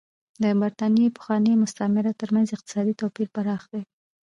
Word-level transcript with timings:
د 0.41 0.43
برېټانیا 0.59 1.07
پخوانیو 1.17 1.61
مستعمرو 1.63 2.17
ترمنځ 2.21 2.47
اقتصادي 2.51 2.93
توپیر 3.01 3.27
پراخ 3.35 3.61
دی. 3.71 3.81